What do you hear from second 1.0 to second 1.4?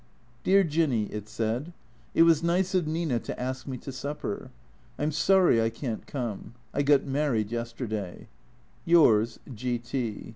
it